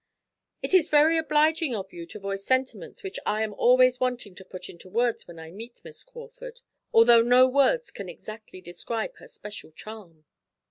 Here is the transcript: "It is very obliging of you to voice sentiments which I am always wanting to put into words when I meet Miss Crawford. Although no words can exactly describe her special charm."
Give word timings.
"It 0.63 0.73
is 0.73 0.89
very 0.89 1.15
obliging 1.19 1.75
of 1.75 1.93
you 1.93 2.07
to 2.07 2.17
voice 2.17 2.43
sentiments 2.43 3.03
which 3.03 3.19
I 3.23 3.43
am 3.43 3.53
always 3.53 3.99
wanting 3.99 4.33
to 4.33 4.43
put 4.43 4.67
into 4.67 4.89
words 4.89 5.27
when 5.27 5.37
I 5.37 5.51
meet 5.51 5.79
Miss 5.83 6.03
Crawford. 6.03 6.61
Although 6.91 7.21
no 7.21 7.47
words 7.47 7.91
can 7.91 8.09
exactly 8.09 8.61
describe 8.61 9.17
her 9.17 9.27
special 9.27 9.71
charm." 9.71 10.25